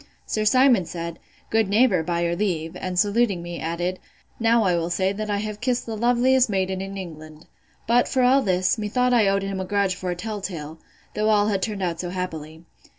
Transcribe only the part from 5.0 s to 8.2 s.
that I have kissed the loveliest maiden in England. But,